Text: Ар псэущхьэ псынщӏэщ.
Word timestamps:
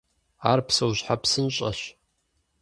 Ар 0.51 0.59
псэущхьэ 0.67 1.15
псынщӏэщ. 1.21 1.79